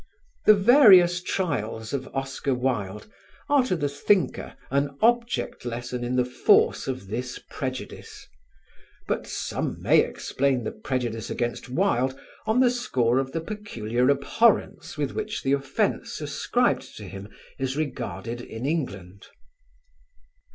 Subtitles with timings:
[0.47, 3.05] The various trials of Oscar Wilde
[3.47, 8.27] are to the thinker an object lesson in the force of this prejudice,
[9.07, 14.97] but some may explain the prejudice against Wilde on the score of the peculiar abhorrence
[14.97, 17.29] with which the offence ascribed to him
[17.59, 19.27] is regarded in England.